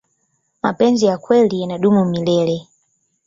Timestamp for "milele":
2.05-2.67